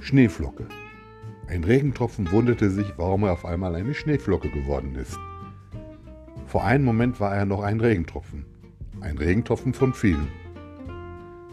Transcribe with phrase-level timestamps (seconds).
[0.00, 0.66] Schneeflocke.
[1.46, 5.18] Ein Regentropfen wunderte sich, warum er auf einmal eine Schneeflocke geworden ist.
[6.46, 8.46] Vor einem Moment war er noch ein Regentropfen.
[9.00, 10.28] Ein Regentropfen von vielen.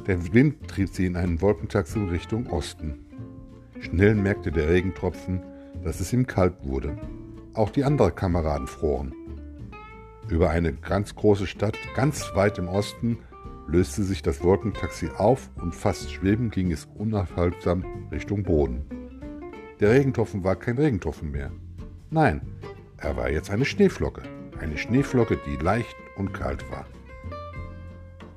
[0.07, 3.05] Der Wind trieb sie in einen Wolkentaxi Richtung Osten.
[3.81, 5.41] Schnell merkte der Regentropfen,
[5.83, 6.97] dass es ihm kalt wurde.
[7.53, 9.13] Auch die anderen Kameraden froren.
[10.29, 13.17] Über eine ganz große Stadt ganz weit im Osten
[13.67, 18.85] löste sich das Wolkentaxi auf und fast schwebend ging es unaufhaltsam Richtung Boden.
[19.79, 21.51] Der Regentropfen war kein Regentropfen mehr.
[22.09, 22.41] Nein,
[22.97, 24.23] er war jetzt eine Schneeflocke.
[24.59, 26.85] Eine Schneeflocke, die leicht und kalt war.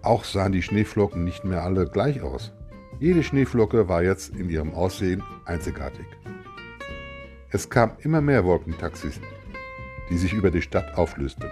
[0.03, 2.53] Auch sahen die Schneeflocken nicht mehr alle gleich aus.
[2.99, 6.07] Jede Schneeflocke war jetzt in ihrem Aussehen einzigartig.
[7.51, 9.21] Es kamen immer mehr Wolkentaxis,
[10.11, 11.49] die sich über die Stadt auflösten.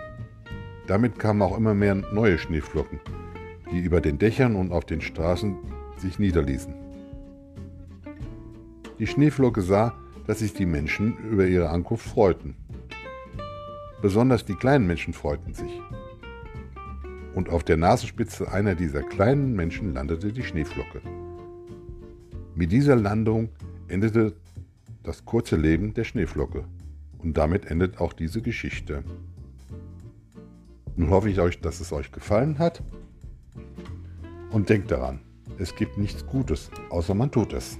[0.86, 3.00] Damit kamen auch immer mehr neue Schneeflocken,
[3.70, 5.56] die über den Dächern und auf den Straßen
[5.96, 6.74] sich niederließen.
[8.98, 9.94] Die Schneeflocke sah,
[10.26, 12.56] dass sich die Menschen über ihre Ankunft freuten.
[14.02, 15.80] Besonders die kleinen Menschen freuten sich.
[17.34, 21.00] Und auf der Nasenspitze einer dieser kleinen Menschen landete die Schneeflocke.
[22.54, 23.50] Mit dieser Landung
[23.86, 24.34] endete
[25.02, 26.64] das kurze Leben der Schneeflocke.
[27.18, 29.02] Und damit endet auch diese Geschichte.
[30.96, 32.82] Nun hoffe ich euch, dass es euch gefallen hat.
[34.50, 35.20] Und denkt daran,
[35.58, 37.78] es gibt nichts Gutes, außer man tut es.